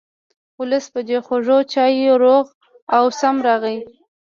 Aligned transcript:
ولس 0.59 0.85
په 0.93 0.99
دې 1.07 1.17
خوږو 1.25 1.57
چایو 1.71 2.15
روغ 2.23 2.45
او 2.95 3.03
سم 3.19 3.35
راغی. 3.47 3.77